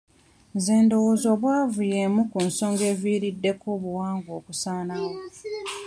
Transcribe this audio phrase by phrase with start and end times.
[0.55, 5.13] Nze ndowooza obwavu y'emu ku nsonga ezivuddeko obuwangwa okusaanawo.